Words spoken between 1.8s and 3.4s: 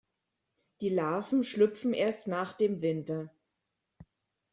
erst nach dem Winter.